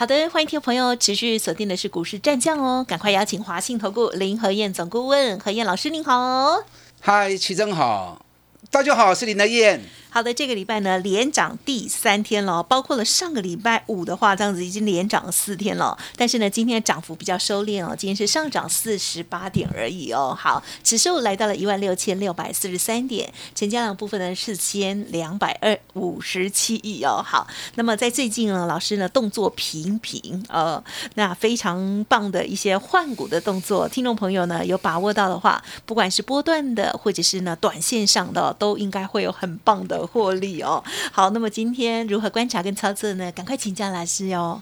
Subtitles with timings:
[0.00, 6.64] 好的，欢迎听众朋友持续锁定的是股市战将哦，赶快邀请华信投顾林和燕总顾问和燕老师，您好。
[7.02, 8.24] 嗨，齐真好，
[8.72, 9.80] 大家好，我是林德燕。
[10.12, 15.96] 好的，这个礼拜呢连涨第三天了，包括了上个礼拜五的话，这样子已经连涨了四天了。
[16.16, 20.36] 但是呢，今天的涨幅比较收敛哦，今天是上涨四十八点而已哦。
[20.36, 27.22] 好，指数来到了一万六千六百四十三点，成交量部分呢是千两百二五十七亿哦。
[27.24, 27.46] 好，
[27.76, 30.82] 那么在最近呢，老师呢动作频频，呃，
[31.14, 40.06] 那非常棒的一些换股的动作，听众朋友呢有把握到的话，不管是波段的或者是呢短线上的，都应该会有很棒的。
[40.06, 43.32] 获利哦，好，那么今天如何观察跟操作呢？
[43.32, 44.60] 赶快请教老师哦。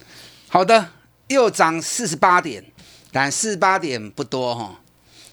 [0.48, 0.92] 好的，
[1.26, 2.64] 又涨四十八点，
[3.10, 4.80] 但四十八点不多哈，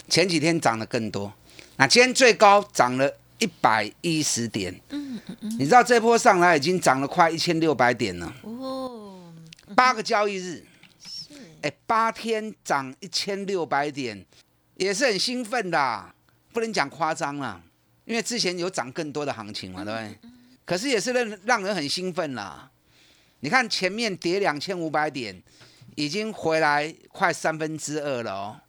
[0.09, 1.31] 前几天涨得更多。
[1.77, 9.31] 那今天最高涨了一百一十点，嗯嗯嗯，你知道这波上来已经涨了快一千六百点了哦，
[9.75, 10.65] 八个交易日，
[11.05, 14.25] 是，哎，八天涨一千六百点，
[14.75, 16.05] 也是很兴奋的，
[16.51, 17.61] 不能讲夸张了。
[18.05, 20.17] 因为之前有涨更多的行情嘛，对不对？
[20.63, 22.69] 可是也是让让人很兴奋啦。
[23.41, 25.39] 你看前面跌两千五百点，
[25.95, 28.59] 已经回来快三分之二了哦，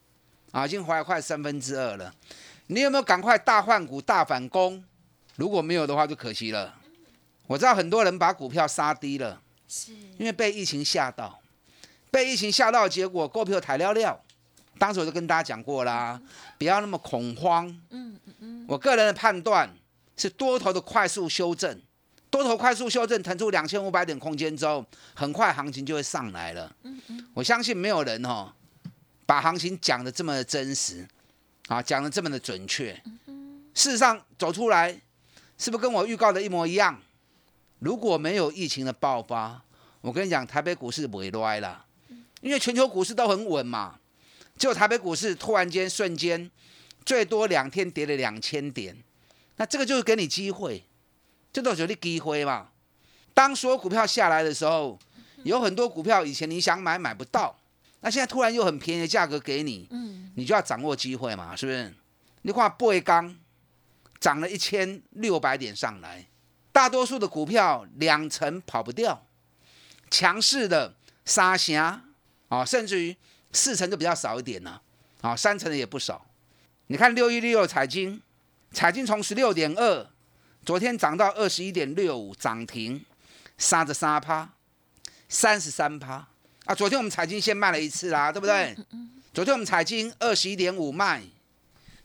[0.52, 2.14] 啊，已经回来快三分之二了。
[2.66, 4.84] 你有没有赶快大换股、大反攻？
[5.36, 6.74] 如果没有的话，就可惜了。
[7.46, 11.40] 我知道很多人把股票杀低了，是因为被疫情吓到，
[12.10, 14.20] 被疫情吓到，结果股票抬了了。
[14.78, 16.20] 当时我就跟大家讲过啦，
[16.58, 17.66] 不要那么恐慌。
[17.90, 18.64] 嗯嗯嗯。
[18.68, 19.68] 我个人的判断
[20.16, 21.80] 是多头的快速修正，
[22.30, 24.84] 多头快速修正腾出两千五百点空间之后，
[25.14, 26.74] 很快行情就会上来了。
[26.82, 27.26] 嗯嗯。
[27.34, 28.52] 我相信没有人哦，
[29.24, 31.06] 把行情讲的这么真实，
[31.68, 33.00] 啊，讲的这么的准确。
[33.26, 34.90] 嗯事实上走出来，
[35.58, 36.98] 是不是跟我预告的一模一样？
[37.80, 39.62] 如果没有疫情的爆发，
[40.00, 41.84] 我跟你讲，台北股市不会歪了，
[42.40, 43.98] 因为全球股市都很稳嘛。
[44.58, 46.50] 就台北股市突然间瞬间，
[47.04, 48.96] 最多两天跌了两千点，
[49.56, 50.82] 那这个就是给你机会，
[51.52, 52.68] 这都是你机会嘛。
[53.34, 54.98] 当所有股票下来的时候，
[55.44, 57.54] 有很多股票以前你想买买不到，
[58.00, 59.86] 那现在突然又很便宜的价格给你，
[60.36, 61.94] 你就要掌握机会嘛，是不是？
[62.40, 63.36] 你看贝刚
[64.18, 66.26] 涨了一千六百点上来，
[66.72, 69.26] 大多数的股票两成跑不掉，
[70.10, 70.94] 强势的
[71.26, 72.04] 沙霞
[72.48, 73.14] 啊，甚至于。
[73.56, 74.82] 四成就比较少一点了，
[75.22, 76.26] 啊，三成的也不少。
[76.88, 78.20] 你看六一六彩金，
[78.70, 80.06] 彩金从十六点二，
[80.64, 83.02] 昨天涨到二十一点六五，涨停，
[83.56, 84.50] 三十三趴，
[85.28, 86.28] 三十三趴
[86.66, 86.74] 啊！
[86.74, 88.76] 昨天我们彩金先卖了一次啦，对不对？
[89.32, 91.22] 昨天我们彩金二十一点五卖，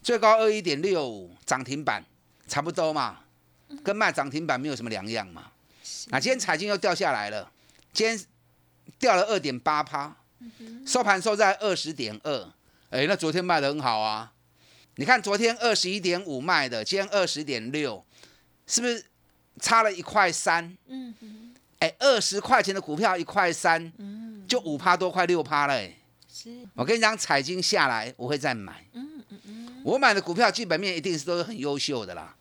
[0.01, 2.03] 最高二一点六五，涨停板
[2.47, 3.19] 差不多嘛，
[3.83, 5.51] 跟卖涨停板没有什么两样嘛。
[6.11, 7.51] 啊，今天彩金又掉下来了，
[7.91, 8.25] 今天
[8.97, 10.15] 掉了二点八趴。
[10.85, 12.53] 收盘收在二十点二，
[12.89, 14.31] 哎，那昨天卖的很好啊。
[14.95, 18.05] 你看昨天二十一点五卖的，今天二十点六，
[18.67, 19.05] 是不是
[19.59, 20.77] 差了一块三？
[20.87, 21.53] 嗯嗯。
[21.79, 25.81] 哎，二十块钱的股票一块三，嗯，就五趴多，快六趴了。
[26.31, 26.67] 是。
[26.75, 28.85] 我跟你讲，彩金下来我会再买。
[28.93, 29.81] 嗯嗯嗯。
[29.83, 32.35] 我买的股票基本面一定是都是很优秀的啦。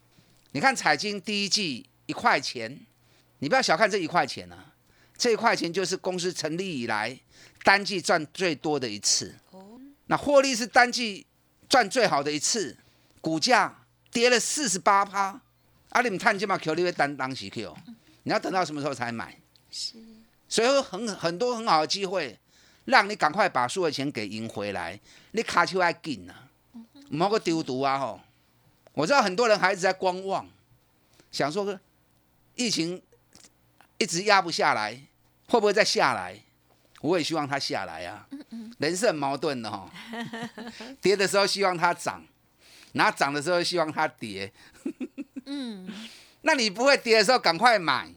[0.53, 2.79] 你看彩金第一季一块钱，
[3.39, 4.73] 你不要小看这一块钱啊，
[5.21, 7.21] 这一块钱就是公司成立以来。
[7.63, 9.35] 单季赚最多的一次，
[10.07, 11.27] 那获利是单季
[11.69, 12.75] 赚最好的一次，
[13.21, 15.39] 股价跌了四十八趴，
[15.91, 17.77] 啊，你们看见嘛？Q 你会单当起 Q，
[18.23, 19.39] 你要等到什么时候才买？
[19.71, 19.99] 是，
[20.49, 22.39] 所以有很很多很好的机会，
[22.87, 24.99] 让你赶快把输的钱给赢回来。
[25.33, 26.49] 你卡丘爱紧啊，
[27.11, 28.19] 唔好个丢毒啊吼！
[28.95, 30.49] 我知道很多人还一直在观望，
[31.31, 31.79] 想说个
[32.55, 33.03] 疫情
[33.99, 34.99] 一直压不下来，
[35.51, 36.41] 会不会再下来？
[37.01, 38.27] 我也希望它下来啊。
[38.79, 39.91] 人是很矛盾的哈，
[41.03, 42.25] 跌的时候希望它涨，
[42.93, 44.51] 然后涨的时候希望它跌。
[45.47, 45.89] 嗯，
[46.43, 48.09] 那你不会跌的时候赶快买，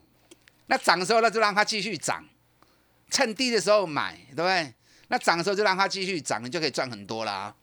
[0.68, 2.24] 那涨的时候那就让它继续涨，
[3.10, 4.74] 趁低的时候买，对不对？
[5.08, 7.54] 那涨的时候就让它继续涨，你就可以赚很多啦。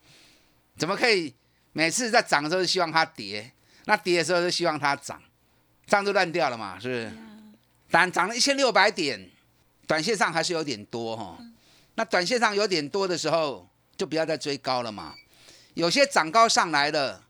[0.77, 1.33] 怎么可以
[1.73, 3.51] 每次在涨的时候希望它跌，
[3.85, 5.21] 那跌的时候就希望它涨，
[5.85, 6.79] 这样就乱掉了嘛？
[6.79, 7.11] 是不是？
[7.89, 9.29] 但涨了一千六百点，
[9.91, 11.37] 短线上还是有点多哈。
[11.95, 13.67] 那短线上有点多的时候，
[13.97, 15.15] 就不要再追高了嘛。
[15.73, 17.21] 有些涨高上来了，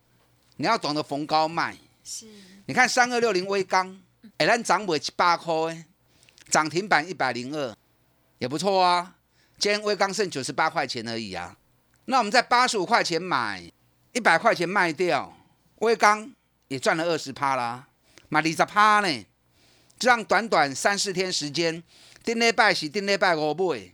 [0.58, 1.76] 你要懂得逢高卖。
[2.04, 2.28] 是，
[2.68, 4.00] 你看三二六零微钢，
[4.38, 5.86] 哎，咱涨尾七八块，哎，
[6.52, 7.76] 涨停板一百零二，
[8.38, 9.16] 也不错啊。
[9.58, 11.58] 今天微钢剩九十八块钱而已啊。
[12.06, 13.72] 那我们在八十五块钱买，
[14.14, 15.36] 一百块钱卖掉，
[15.80, 16.32] 微钢
[16.68, 17.88] 也赚了二十趴啦，
[18.30, 19.26] 买二十趴呢。
[19.98, 21.84] 这样短短三四天时间，
[22.24, 23.92] 顶礼拜是顶礼拜五买。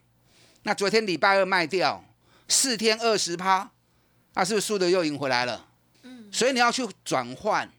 [0.63, 2.03] 那昨天礼拜二卖掉，
[2.47, 3.71] 四天二十趴，
[4.33, 5.67] 那是不是输的又赢回来了？
[6.03, 7.71] 嗯，所以你要去转换，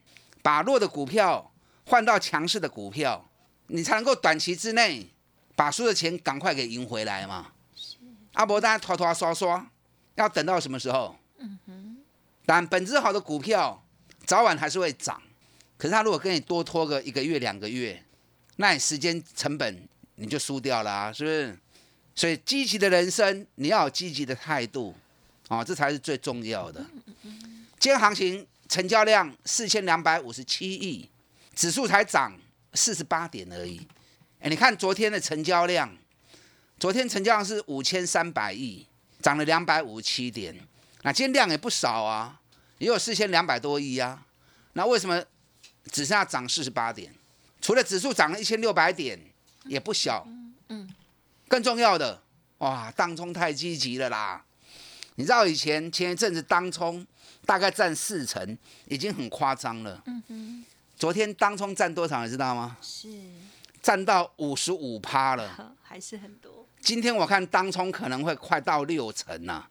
[0.42, 1.52] 把弱的股票
[1.84, 3.28] 换到强势的股票，
[3.66, 5.10] 你才能够短期之内
[5.54, 7.52] 把输的钱赶快给赢回来嘛。
[8.32, 9.70] 阿伯，大家拖拖刷刷，
[10.14, 11.16] 要等到什么时候？
[12.46, 13.84] 但本质好的股票
[14.24, 15.20] 早晚还是会涨，
[15.76, 18.02] 可是他如果跟你多拖个一个月两个月，
[18.56, 19.86] 那你时间成本
[20.20, 21.58] 你就输掉了，是不是？
[22.14, 24.92] 所以积极的人生，你要有积极的态度，
[25.46, 26.84] 哦，这才是最重要的。
[27.78, 31.08] 今天行情成交量四千两百五十七亿，
[31.54, 32.36] 指数才涨
[32.74, 33.86] 四十八点而已。
[34.40, 35.96] 哎，你看昨天的成交量，
[36.80, 38.84] 昨天成交量是五千三百亿，
[39.22, 40.54] 涨了两百五十七点。
[41.02, 42.40] 那今天量也不少啊，
[42.78, 44.26] 也有四千两百多亿啊。
[44.72, 45.22] 那为什么
[45.92, 47.14] 只剩下涨四十八点？
[47.60, 49.18] 除了指数涨了一千六百点，
[49.68, 50.26] 也不小。
[50.68, 50.88] 嗯。
[51.46, 52.20] 更重要的，
[52.58, 54.44] 哇，当冲太积极了啦！
[55.14, 57.06] 你知道以前前一阵子当冲
[57.46, 58.56] 大概占四成，
[58.86, 60.02] 已经很夸张了。
[60.06, 60.64] 嗯哼。
[60.96, 62.76] 昨天当冲占多少，你知道吗？
[62.82, 63.08] 是。
[63.80, 65.74] 占到五十五趴了。
[65.82, 66.66] 还是很多。
[66.80, 69.66] 今天我看当冲可能会快到六成呐，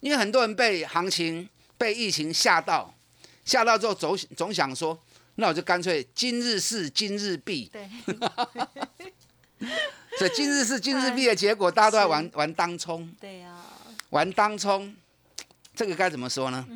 [0.00, 1.48] 因为很多人被行情、
[1.78, 2.92] 被疫情吓到，
[3.44, 5.00] 吓到之后总总想说，
[5.36, 7.70] 那我就干脆今日事今日毕。
[7.72, 7.88] 对。
[10.18, 13.12] 所以今日是今日币的结果，大家都在玩玩当冲。
[13.20, 13.56] 对呀，
[14.10, 14.94] 玩当冲，
[15.74, 16.66] 这个该怎么说呢？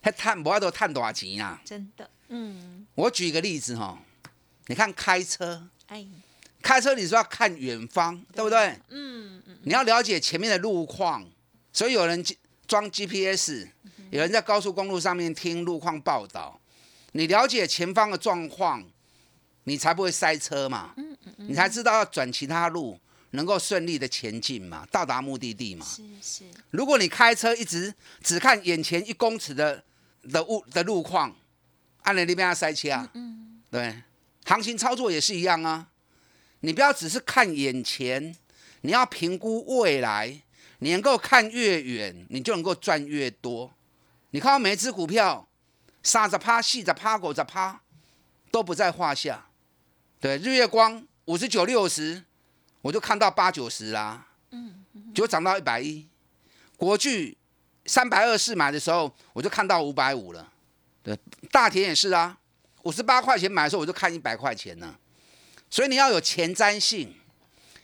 [0.00, 1.60] 还探，不要都探多少钱啊？
[1.64, 2.86] 真的，嗯。
[2.94, 3.98] 我举一个例子哈，
[4.66, 6.06] 你看开车，哎，
[6.60, 8.78] 开车你说要看远方，对不对？
[8.88, 9.58] 嗯嗯。
[9.62, 11.24] 你要了解前面的路况，
[11.72, 12.24] 所以有人
[12.66, 13.66] 装 GPS，
[14.10, 16.58] 有人在高速公路上面听路况报道，
[17.12, 18.82] 你了解前方的状况。
[19.64, 20.94] 你才不会塞车嘛，
[21.36, 22.98] 你才知道要转其他路，
[23.30, 25.86] 能够顺利的前进嘛，到达目的地嘛。
[25.86, 26.44] 是是。
[26.70, 29.84] 如果你开车一直只看眼前一公尺的
[30.22, 31.34] 的路的路况，
[32.02, 33.10] 按你那边要塞车啊。
[33.14, 33.62] 嗯。
[33.70, 34.02] 对，
[34.44, 35.88] 行情操作也是一样啊。
[36.60, 38.36] 你不要只是看眼前，
[38.82, 40.42] 你要评估未来。
[40.78, 43.72] 你能够看越远，你就能够赚越多。
[44.30, 45.46] 你看到每一只股票，
[46.02, 47.80] 三十趴、四十趴、五十趴，
[48.50, 49.46] 都不在话下。
[50.22, 52.22] 对，日月光五十九六十，
[52.80, 56.06] 我就看到八九十啦，嗯，就涨到一百一。
[56.76, 57.36] 国巨
[57.86, 60.52] 三百二四买的时候，我就看到五百五了。
[61.02, 61.18] 对，
[61.50, 62.38] 大田也是啊，
[62.84, 64.94] 五十八块钱买的时候，我就看一百块钱呢。
[65.68, 67.12] 所以你要有前瞻性，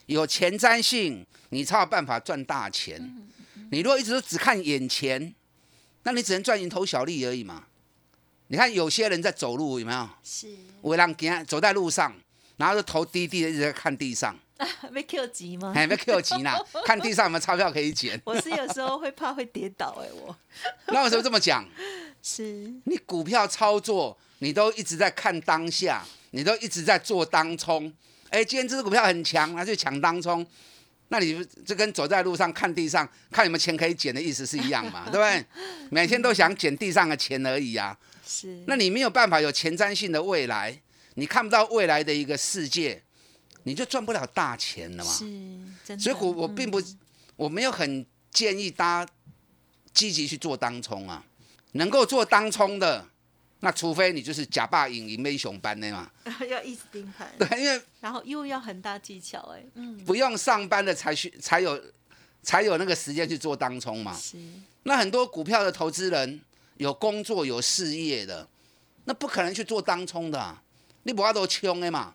[0.07, 3.16] 有前瞻性，你才有办法赚大钱。
[3.73, 5.35] 你如果一直都只看眼前，
[6.04, 7.64] 那你只能赚蝇头小利而已嘛。
[8.47, 10.09] 你看有些人在走路，有没有？
[10.23, 10.47] 是，
[10.80, 12.14] 我让给走在路上。
[12.58, 14.36] 然后就头低低的一直在看地上，
[14.90, 15.72] 没 Q 急吗？
[15.74, 16.52] 还没 Q 急呢，
[16.84, 18.20] 看地上有没有钞票可以捡。
[18.24, 20.36] 我是有时候会怕会跌倒哎，我。
[20.92, 21.64] 那为什么这么讲？
[22.20, 27.92] 是你股票操作，你都一直在看当下，你都一直在做当冲。
[28.30, 30.44] 哎，今天这只股票很强，那就抢当冲。
[31.10, 35.04] 那你就跟走在路上看地上，看有没有钱可以捡的意思是一样嘛？
[35.10, 35.44] 对不对？
[35.90, 37.96] 每天都想捡地上的钱而已啊。
[38.26, 38.62] 是。
[38.66, 40.76] 那你没有办法有前瞻性的未来。
[41.18, 43.02] 你看不到未来的一个世界，
[43.64, 45.10] 你就赚不了大钱了嘛。
[45.10, 45.25] 是，
[45.84, 45.98] 真的。
[45.98, 46.80] 所以，我我并不，
[47.34, 49.12] 我没有很建议大家
[49.92, 51.25] 积极去做当冲啊。
[51.72, 53.04] 能够做当冲的，
[53.60, 56.08] 那除非你就是假霸赢赢没熊班的嘛，
[56.48, 61.80] 要一直盯盘，对，因为然后又要很大技巧，哎，嗯，不用上班的才去才有
[62.42, 64.14] 才有那个时间去做当冲嘛。
[64.16, 64.38] 是，
[64.84, 66.40] 那很多股票的投资人
[66.76, 68.48] 有工作有事业的，
[69.04, 70.62] 那不可能去做当冲的、啊，
[71.08, 72.14] 你不要都冲的嘛。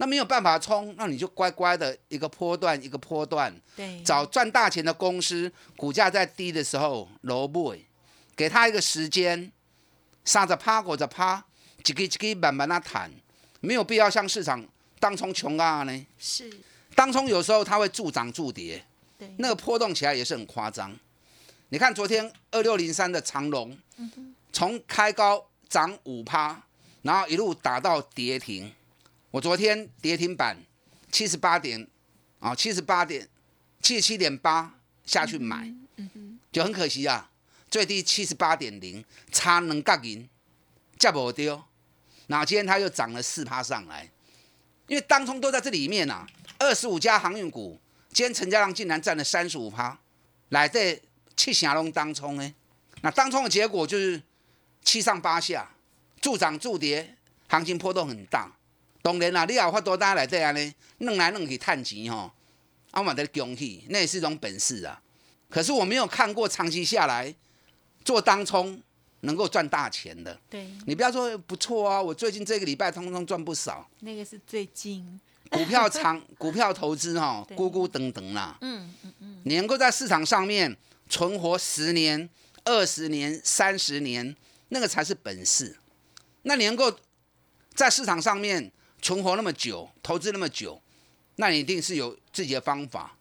[0.00, 7.76] 那没有办法冲，那你就乖乖的一个波段一个波段，对，找赚大钱的公司，股价在低的时候萝卜，
[8.36, 9.50] 给他一个时间，
[10.24, 11.44] 杀着趴过着趴，
[11.82, 13.10] 几个几个慢慢的谈，
[13.58, 14.64] 没有必要像市场
[15.00, 16.06] 当冲穷啊呢。
[16.16, 16.48] 是，
[16.94, 18.84] 当冲有时候它会助涨助跌，
[19.18, 20.96] 对，那个波动起来也是很夸张。
[21.70, 23.76] 你看昨天二六零三的长龙，
[24.52, 26.62] 从开高涨五趴，
[27.08, 28.70] 然后一路打到跌停。
[29.30, 30.58] 我昨天跌停板
[31.10, 31.88] 七十八点
[32.38, 33.26] 啊，七十八点
[33.80, 34.74] 七十七点八
[35.06, 35.72] 下去买，
[36.52, 37.30] 就很可惜啊，
[37.70, 40.28] 最低七十八点零，差能角银，
[40.98, 41.64] 价不丢。
[42.26, 44.10] 那今天它又涨了四趴上来，
[44.86, 46.26] 因为当冲都在这里面啊，
[46.58, 47.80] 二十五家航运股，
[48.12, 49.98] 今天成交量竟然占了三十五趴，
[50.50, 51.02] 来这
[51.34, 52.54] 七成拢当冲呢。
[53.00, 54.22] 那当冲的结果就是
[54.82, 55.70] 七上八下，
[56.20, 57.16] 助涨助跌，
[57.48, 58.52] 行情波动很大。
[59.00, 62.30] 当然啦，你也有法多单来这样呢，弄来弄去探钱吼，
[62.90, 65.00] 啊，我嘛得恭喜，那也是一种本事啊。
[65.48, 67.34] 可是我没有看过长期下来
[68.04, 68.82] 做当冲
[69.20, 70.38] 能够赚大钱的。
[70.50, 73.88] 对，你不要说不错啊，我最近这个礼拜通通赚不少。
[74.00, 80.76] 那个是最近，股票长 股票投资哈，对咕咕等等啦，嗯嗯嗯，你能够在市场上面
[81.08, 82.28] 存活十年、
[82.64, 84.36] 二十年、三十年，
[84.68, 85.78] 那个才是本事。
[86.42, 86.94] 那你能够
[87.74, 90.80] 在市场上面存活那么久，投资那么久，
[91.36, 93.16] 那你一定是有自己的方法，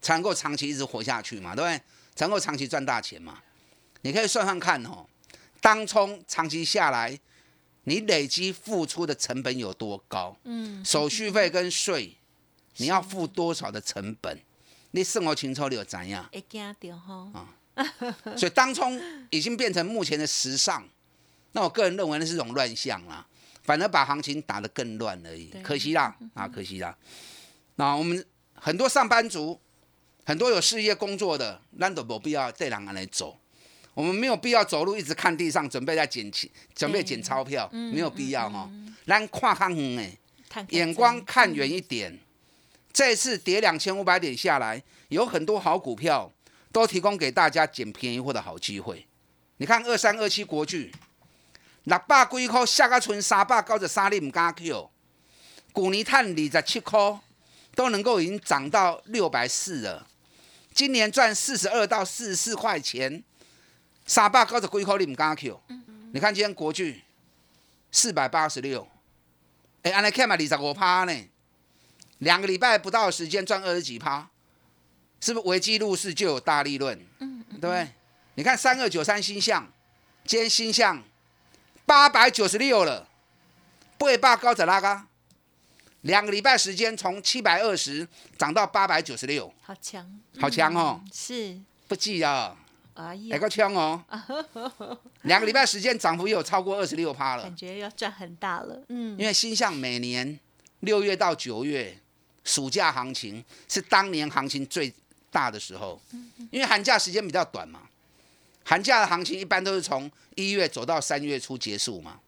[0.00, 1.80] 才能够长期一直活下去嘛，对不对？
[2.14, 3.40] 才能够长期赚大钱嘛。
[4.02, 5.06] 你可以算算看哦，
[5.60, 7.18] 当冲长期下来，
[7.84, 10.36] 你累积付出的成本有多高？
[10.44, 12.16] 嗯，手续费跟税，
[12.76, 14.40] 你要付多少的成本？
[14.92, 16.28] 你生活情操你有怎样？
[16.32, 17.32] 会惊到吼，
[18.36, 19.00] 所以当冲
[19.30, 20.88] 已经变成目前的时尚。
[21.52, 23.26] 那我个人认为那是一种乱象啦，
[23.62, 26.96] 反而把行情打得更乱而已，可惜啦啊，可惜啦。
[27.76, 28.24] 那我们
[28.54, 29.60] 很多上班族，
[30.24, 33.38] 很多有事业工作的，那都没必要这两个来走。
[33.94, 38.70] 我们没有必要走路一直看地上，准备在捡钱，准备捡钞票，没有必要哈。
[39.06, 42.16] 咱看看远诶，看看眼光看远一点。
[42.92, 46.32] 这次跌两千五百点下来，有很多好股票
[46.70, 49.06] 都提供给大家捡便宜货的好机会。
[49.56, 50.92] 你看二三二七国巨，
[51.88, 54.90] 六百几块下个剩三百九十三，你唔敢 Q。
[55.74, 57.18] 去年赚二十七块，
[57.74, 60.06] 都能够已经涨到六百四了。
[60.74, 63.24] 今年赚四十二到四十四块钱，
[64.04, 65.58] 三百九十几块你唔敢 Q。
[66.12, 67.04] 你看今天国巨
[67.90, 68.86] 四百八十六，
[69.82, 71.28] 哎，安尼看嘛二十五趴呢，
[72.18, 74.28] 两个礼拜不到的时间赚二十几趴，
[75.22, 77.06] 是不是危机入市就有大利润？
[77.20, 77.88] 嗯，对不对？
[78.34, 79.66] 你看三二九三星象，
[80.26, 81.02] 今天星象
[81.88, 83.08] 八百九十六了，
[83.96, 85.06] 八百高者拉嘎，
[86.02, 91.00] 两个礼拜时间从七百二十涨到八百九十六，好强，好强哦！
[91.02, 92.54] 嗯是，不记啊，
[93.30, 94.04] 来个枪哦！
[95.22, 97.44] 两个礼拜时间涨幅也有超过二十六趴了。
[97.44, 97.56] 感。
[97.56, 100.38] 觉要赚很大了，嗯，因为星象每年
[100.80, 101.98] 六月到九月
[102.44, 104.92] 暑假行情是当年行情最
[105.30, 105.98] 大的时候，
[106.50, 107.80] 因为寒假时间比较短嘛，
[108.68, 112.20] 寒假的行情一般都是从一月走到三月初结束嘛，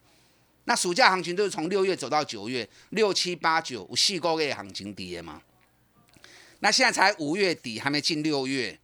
[0.64, 5.42] 那暑假行情都是从六月走到九月，六七八九有四个月行情跌嘛，
[6.60, 8.78] 那现在才五月底，还没进六月，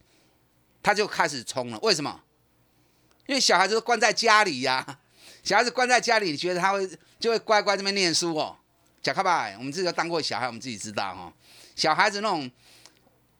[0.83, 2.21] 他就开始冲了，为什么？
[3.25, 4.99] 因为小孩子都关在家里呀、
[5.41, 6.87] 小孩子关在家里，你觉得他会
[7.19, 8.55] 就会乖乖这边念书哦？
[9.01, 11.33] 讲开吧，我们自己都当过小孩，我们自己知道哦。
[11.75, 12.51] 小孩子那种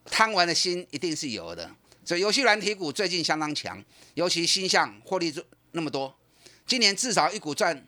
[0.06, 1.70] 贪玩的心一定是有的，
[2.08, 3.84] 所以游戏软体股最近相当强，
[4.14, 5.34] 尤其新向获利
[5.74, 6.18] 那么多，
[6.66, 7.86] 今年至少一股赚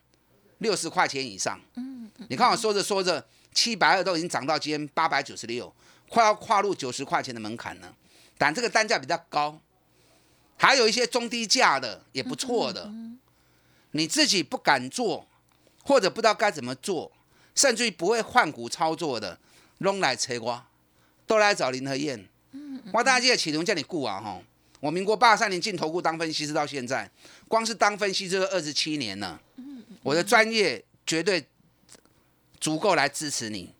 [0.57, 1.57] 六十块钱以上。
[1.75, 5.73] 嗯，你看我说着说着，七百二都已经涨到今天八百九十六，
[6.09, 7.95] 快要跨入九十块钱的门槛了。
[8.37, 9.57] 但这个单价比较高，
[10.57, 12.91] 还有一些中低价的也不错的，
[13.91, 15.25] 你自己不敢做，
[15.85, 17.09] 或者不知道该怎么做，
[17.55, 19.39] 甚至于不会换股操作的，
[19.77, 20.65] 拢来找我，
[21.25, 22.27] 都来找林和燕。
[22.91, 24.41] 我大家记得启动叫你顾啊哈，
[24.79, 27.09] 我民国八三年进投顾当分析师到现在，
[27.47, 29.39] 光是当分析师就二十七年了，
[30.01, 31.47] 我的专业绝对
[32.59, 33.73] 足够来支持你。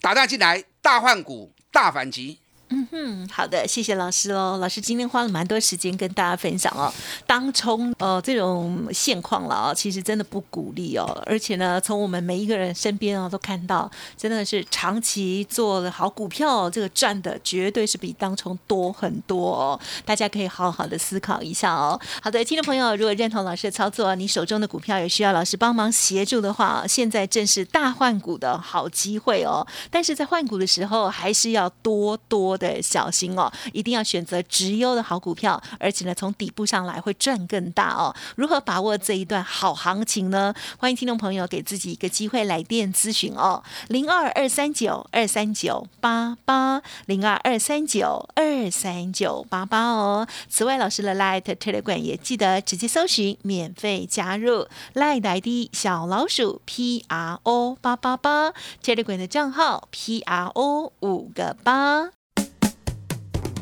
[0.00, 2.38] 打蛋进来，大换股，大反击。
[2.70, 4.58] 嗯哼，好的，谢谢老师喽。
[4.58, 6.92] 老师今天花了蛮多时间跟大家分享哦，
[7.26, 11.06] 当冲呃这种现况了啊，其实真的不鼓励哦。
[11.24, 19.80] 而且呢，从我们每一个人身边啊都看到，真的是长期做了好股票，这个赚的绝对是比当冲多很多哦。
[20.04, 21.98] 大家可以好好的思考一下哦。
[22.22, 29.66] 好的，听众朋友，如果认同老师的操作，你手中的股票也需要老师帮忙协助的话，现在正是大换股的好机会哦。
[29.90, 38.14] 但是在换股的时候，还是要多多的小心哦，一定要选择直优的好股票，而且呢，从底部上来会赚更大哦。
[38.36, 40.52] 如何把握这一段好行情呢？
[40.78, 50.26] 欢迎听众朋友给自己一个机会来电咨询哦，零二二三九二三九八八零二二三九二三九八八哦。
[50.48, 60.92] 此外，老师的 Light Telegram 也记得直接搜寻免费加入 Light ID 小老鼠 P R O 八八八 Telegram 的账号 P R O
[61.00, 62.17] 五个八。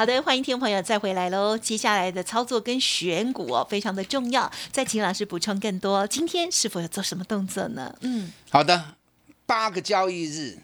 [0.00, 1.58] 好的，欢迎听众朋友再回来喽。
[1.58, 4.50] 接下来的操作跟选股哦，非常的重要。
[4.72, 7.94] 再请老师补充更多，今天是否要做什么动作呢？
[8.00, 8.96] 嗯，好的，
[9.44, 10.56] 八个交易日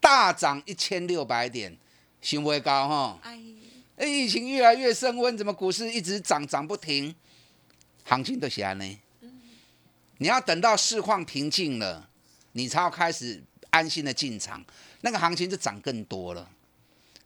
[0.00, 1.78] 大涨一千六百点，
[2.20, 3.18] 行为高哈。
[3.22, 3.38] 哎，
[3.98, 7.14] 哎，疫情越来越升温，怎么股市一直涨涨不停？
[8.02, 8.98] 行情都起来呢。
[10.18, 12.08] 你要等到市况平静了，
[12.50, 14.60] 你才要开始安心的进场，
[15.02, 16.50] 那个行情就涨更多了。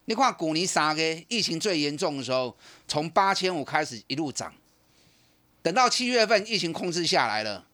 [0.06, 2.56] 你看股尼啥个疫情最严重的时候，
[2.88, 4.54] 从八千五开始一路涨，
[5.62, 7.66] 等到七月份疫情控制下来了，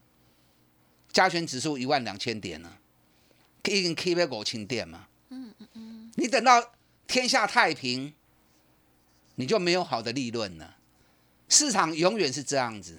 [1.13, 2.79] 加权指数一万两千点了，
[3.65, 5.07] 已经 keep 在五千点嘛。
[5.29, 6.13] 嗯嗯嗯。
[6.17, 6.73] 你等到
[7.07, 8.15] 天下太平，
[9.35, 10.77] 你就没有好的利润了。
[11.49, 12.99] 市场永远是这样子，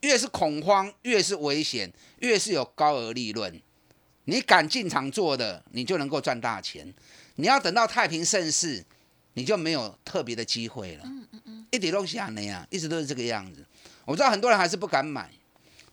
[0.00, 3.58] 越是恐慌，越是危险，越是有高额利润。
[4.26, 6.92] 你敢进场做的，你就能够赚大钱。
[7.36, 8.84] 你要等到太平盛世，
[9.34, 11.02] 你就没有特别的机会了。
[11.04, 13.64] 嗯嗯嗯，一点都下那样，一直都是这个样子。
[14.04, 15.30] 我知道很多人还是不敢买。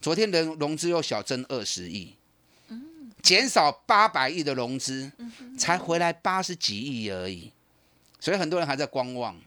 [0.01, 2.15] 昨天的融资又小增二十亿，
[3.21, 5.11] 减少八百亿的融资，
[5.57, 7.51] 才回来八十几亿而已。
[8.19, 9.39] 所以很多人还在观望。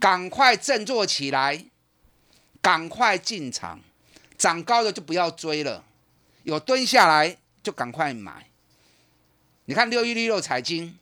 [0.00, 1.64] 赶快振作起来，
[2.62, 3.80] 赶快进场，
[4.38, 5.84] 涨高的就不要追了，
[6.44, 8.49] 有蹲下来就赶快买。
[9.70, 10.98] 你看六一六六彩金，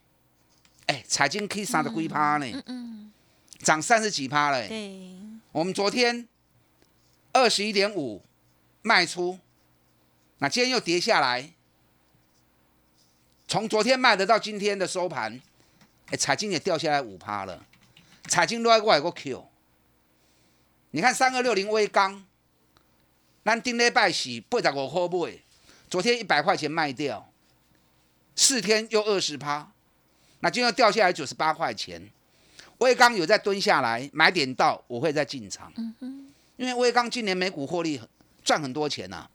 [0.88, 3.10] 哎，彩金可以三十几趴呢，嗯
[3.60, 4.68] 涨三十几趴了。
[4.68, 5.10] 对，
[5.52, 6.28] 我们昨天
[7.32, 8.22] 二十一点五
[8.82, 9.38] 卖出，
[10.36, 11.50] 那今天又跌下来，
[13.46, 15.40] 从昨天卖的到今天的收盘，
[16.08, 17.64] 哎，彩金也掉下来五趴了。
[18.24, 19.48] 彩金都在外国 Q，
[20.90, 22.22] 你看三二六零微钢，
[23.42, 25.38] 咱顶礼拜是八十五块买，
[25.88, 27.27] 昨天一百块钱卖掉。
[28.38, 29.68] 四天又二十趴，
[30.38, 32.00] 那今天掉下来九十八块钱。
[32.78, 35.72] 威刚有在蹲下来，买点到我会再进场。
[35.76, 38.00] 嗯因为威刚今年每股获利
[38.44, 39.28] 赚很多钱呐，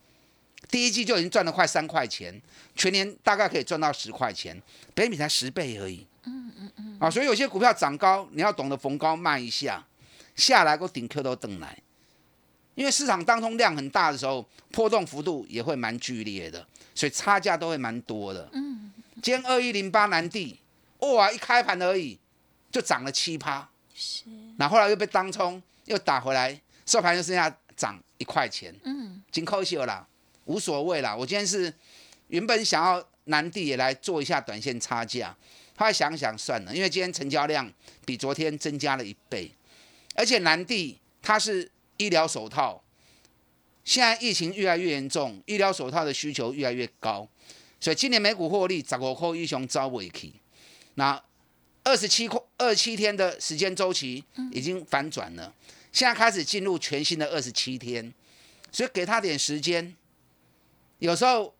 [0.70, 2.42] 第一季就已经赚了快三块钱，
[2.78, 4.58] 全年大概可以赚到十块钱，
[4.94, 6.08] 北比才十倍而已。
[6.24, 6.98] 嗯嗯嗯。
[7.02, 9.86] 啊，所以有些股票涨高，你要懂得逢高卖一下，
[10.38, 11.78] 下来个顶 Q 都等来。
[12.76, 18.50] 因为市场当中量很大的时候，波动幅度也会蛮剧烈的，所以差价都会蛮多的。
[18.54, 18.92] 嗯。
[19.22, 20.60] 今天二一零八南地，
[21.00, 22.20] 哇，一开盘而已
[22.72, 24.24] 就涨了七趴，是。
[24.58, 30.06] 那后来又被当冲又打回来，收盘就剩下涨一块钱，嗯，紧扣秀啦，
[30.46, 31.16] 无所谓啦。
[31.16, 31.74] 我今天是
[32.28, 35.36] 原本想要南地也来做一下短线差价，
[35.78, 37.72] 后来想想算了，因为今天成交量
[38.06, 39.50] 比昨天增加了一倍，
[40.16, 42.84] 而且南地它是医疗手套，
[43.86, 47.28] 现在疫情越来越严重，医疗手套的需求越来越高。
[47.80, 50.32] 所以今年美股获利十五块以上走未去，
[50.96, 51.22] 那
[51.84, 55.54] 二十七块二十七天的时间周期已经反转了，
[55.92, 58.14] 现在开始进入全新的二十七天，
[58.72, 59.94] 所以给他点时间。
[61.00, 61.54] 有时候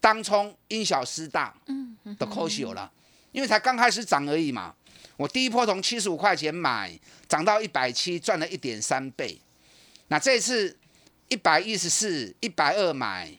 [0.00, 2.90] 当冲因小失大，嗯，都可惜有了，
[3.30, 4.74] 因为才刚开始涨而已嘛。
[5.16, 6.98] 我第一波从七十五块钱买，
[7.28, 9.38] 涨到一百七，赚了一点三倍。
[10.08, 10.76] 那这次
[11.32, 13.34] 一百一十四、一百二买，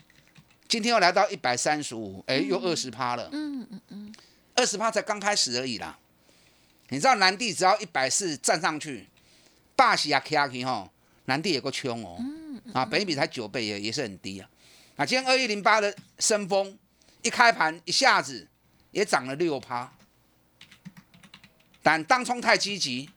[0.67, 3.29] 今天又来到一百三十五，哎，又二十趴了。
[3.31, 4.15] 嗯嗯嗯，
[4.55, 5.95] 二十趴才刚开始而已啦。
[6.89, 9.07] 你知道南地只要一百四站上去，
[9.75, 10.89] 霸喜啊 K 啊 K 哈，
[11.25, 12.17] 南地也够穷哦。
[12.19, 12.73] 嗯嗯。
[12.73, 14.49] 啊，本一比才九倍也也是很低啊。
[14.95, 16.75] 啊，今天二一零八的升风
[17.21, 18.47] 一开盘一下子
[18.89, 19.93] 也涨了六趴。
[21.83, 23.07] 但当冲太积极，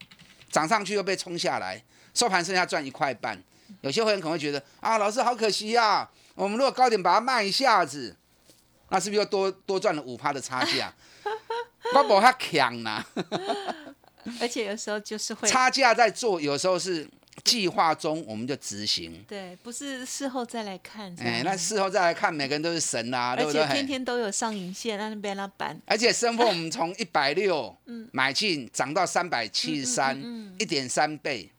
[0.50, 3.42] 涨上去又被冲下来，收盘剩下赚一块半。
[3.82, 6.08] 有些会员可能会觉得啊，老师好可惜呀。
[6.34, 8.14] 我们如果高点把它卖一下子，
[8.90, 10.92] 那是不是又多多赚了五趴的差价？
[11.94, 13.04] 我无遐强呐。
[14.40, 17.08] 而且有时候就是会差价在做，有时候是。
[17.44, 21.14] 计划中我们就执行，对，不是事后再来看。
[21.20, 23.60] 哎，那事后再来看，每个人都是神啊，对不对？
[23.60, 25.78] 而且天天都有上影线，那边那板。
[25.84, 27.76] 而且升风我们从一百六
[28.10, 30.18] 买进，涨到三百七十三，
[30.58, 31.52] 一点三倍。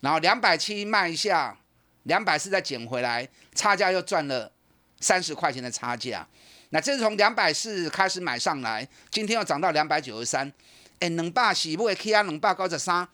[0.00, 1.56] 然后两百七卖一下，
[2.04, 4.52] 两百四再捡回来，差价又赚了
[5.00, 6.26] 三十块钱的差价。
[6.70, 10.52] 那这是从两百四开始买上来，今天又涨到两百九十三。
[10.98, 13.06] 哎，两百四不会起啊，两百九十三，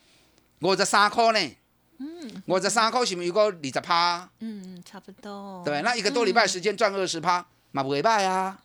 [0.61, 1.57] 五十三块呢。
[1.99, 4.29] 嗯，我十三块是不是有个二十趴？
[4.41, 5.63] 嗯，差不多。
[5.65, 8.59] 对，那一个多礼拜时间赚二十趴，嘛不会败啊。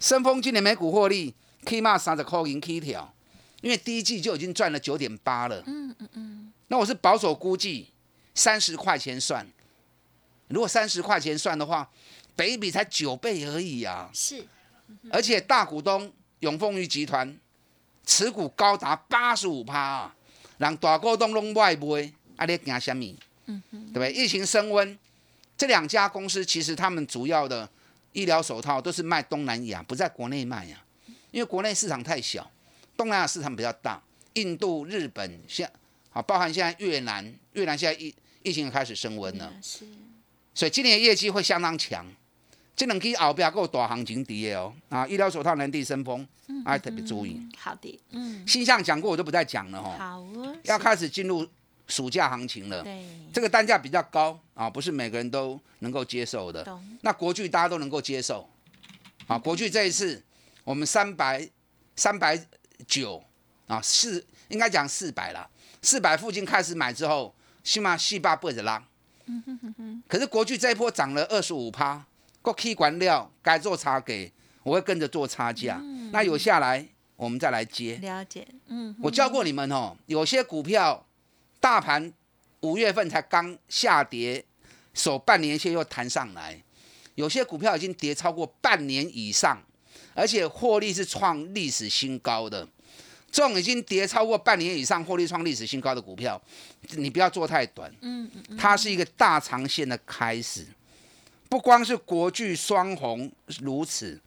[0.00, 3.14] 深丰今年每股获利起码三十块银起跳，
[3.60, 5.62] 因为第一季就已经赚了九点八了。
[5.66, 6.52] 嗯嗯嗯。
[6.68, 7.92] 那我是保守估计
[8.34, 9.46] 三十块钱算，
[10.48, 11.90] 如果三十块钱算的话，
[12.34, 14.10] 北比才九倍而已啊。
[14.12, 14.44] 是。
[15.10, 17.36] 而且大股东永丰裕集团
[18.04, 20.14] 持股高达八十五趴啊，
[20.58, 22.12] 让大股东拢外卖。
[22.36, 23.16] 阿列惊什么？
[23.46, 24.12] 嗯对不对？
[24.12, 24.98] 疫情升温，
[25.56, 27.66] 这两家公司其实他们主要的
[28.12, 30.84] 医疗手套都是卖东南亚，不在国内卖呀。
[31.30, 32.50] 因为国内市场太小，
[32.94, 34.02] 东南亚市场比较大。
[34.34, 35.70] 印度、日本，现
[36.16, 39.86] 好包含现在越南，越南现在疫疫情开始升温了，是。
[40.54, 42.06] 所以今年业绩会相当强。
[42.74, 44.72] 这两支后边够大行情底的哦。
[44.88, 46.26] 啊，医疗手套能地升风，
[46.64, 47.38] 啊特别注意。
[47.58, 48.48] 好的，嗯。
[48.48, 49.94] 新象讲过，我就不再讲了哈。
[49.98, 50.56] 好哦。
[50.62, 51.46] 要开始进入。
[51.88, 56.66] 暑假行情了，对这个单价比较高啊，不是每个人都能够接受的。
[57.02, 58.44] 那国巨大家都能够接受，
[59.28, 60.20] 啊，国巨这一次
[60.64, 61.48] 我们三百
[61.94, 62.36] 三百
[62.88, 63.22] 九
[63.68, 65.48] 啊，四应该讲四百了，
[65.86, 68.82] 四百附近开始买之后，起码细霸不会拉。
[70.08, 72.04] 可是国巨这一波涨了二十五趴，
[72.42, 74.32] 国企管料该做差给，
[74.64, 75.80] 我会跟着做差价。
[76.10, 77.98] 那有下来，我们再来接。
[77.98, 81.06] 了解，嗯，我教过你们哦，有些股票。
[81.58, 82.12] 大盘
[82.60, 84.44] 五月份才刚下跌，
[84.92, 86.62] 守半年线又弹上来，
[87.14, 89.62] 有些股票已经跌超过半年以上，
[90.14, 92.68] 而且获利是创历史新高的。
[93.36, 96.40] 这种已经跌超过半年以上，获利创历史新高的股票，
[96.92, 100.66] 你不要做太短，嗯嗯，它是一个大长线的开始。
[101.50, 104.18] 不光是国巨双红如此，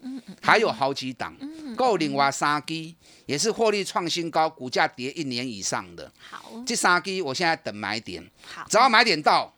[0.43, 1.35] 还有好几档，
[1.75, 2.95] 够另外三基
[3.25, 6.11] 也是获利创新高，股价跌一年以上的。
[6.19, 9.51] 好，这三基我现在等买点，好，只要买点到，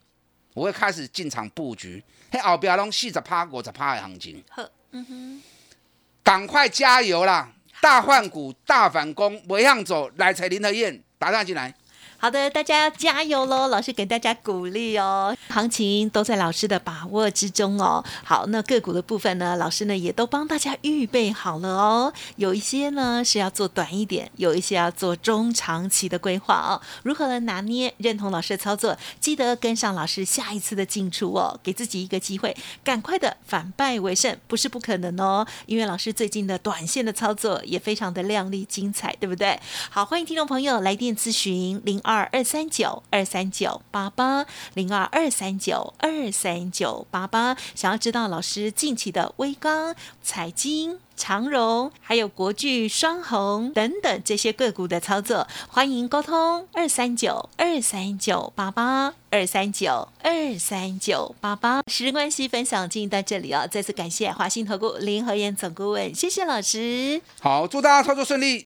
[0.53, 2.01] 我会开始进场布局。
[2.31, 5.43] 嘿，后边拢四十趴、五十趴的行情，好，嗯哼，
[6.23, 7.51] 赶快加油啦！
[7.81, 11.73] 大换股、大反攻，每样走，来财林德燕打上进来。
[12.21, 13.67] 好的，大家加油喽！
[13.69, 18.05] 老师给大家鼓励哦，行情都在老师的把握之中哦。
[18.23, 22.13] 好，那个股的部分呢，老师呢也都帮大家预备好了哦。
[22.35, 26.79] 有一些呢是要做短一点，有一些要做中长期的规划哦。
[27.01, 27.91] 如何来拿捏？
[27.97, 35.43] 认同老师的操作，记得跟上老师下一次的进出哦，给自己一个机会，赶快的反败为胜，不是不可能哦。
[35.65, 39.59] 因为老师最近的短线的操作也非常的亮丽精彩，对不对？
[39.89, 42.10] 好，欢迎听众朋友来电咨询零二。
[42.11, 61.81] 二二三九二三九八八零二二三九二三九八八，想要知道老师近期的微钢、彩金、长荣，还有国巨双红等等这些个股的操作，欢迎沟通二三九二三九八八二三九二三九八八。
[61.87, 67.21] 时间关系，分享进到这里哦，再次感谢华兴投顾林和燕总顾问，谢谢老师。
[67.39, 68.65] 好，祝大家操作顺利。